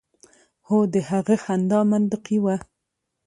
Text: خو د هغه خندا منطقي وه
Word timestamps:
خو 0.65 0.77
د 0.93 0.95
هغه 1.09 1.35
خندا 1.43 1.79
منطقي 1.91 2.37
وه 2.43 2.55